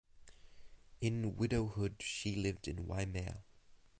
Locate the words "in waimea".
2.67-3.43